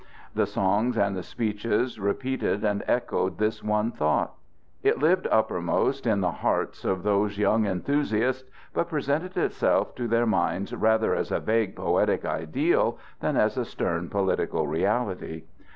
The 0.33 0.47
songs 0.47 0.97
and 0.97 1.15
the 1.15 1.21
speeches 1.21 1.99
repeated 1.99 2.63
and 2.63 2.83
echoed 2.87 3.37
this 3.37 3.61
one 3.63 3.91
thought. 3.91 4.33
It 4.81 4.97
lived 4.97 5.27
uppermost 5.29 6.07
in 6.07 6.21
the 6.21 6.31
hearts 6.31 6.83
of 6.83 7.03
those 7.03 7.37
young 7.37 7.67
enthusiasts, 7.67 8.49
but 8.73 8.89
presented 8.89 9.37
itself 9.37 9.93
to 9.93 10.07
their 10.07 10.25
minds 10.25 10.73
rather 10.73 11.13
as 11.13 11.31
a 11.31 11.39
vague 11.39 11.75
poetic 11.75 12.25
ideal 12.25 12.97
than 13.19 13.37
as 13.37 13.57
a 13.59 13.63
stern 13.63 14.09
political 14.09 14.65
reality. 14.65 15.43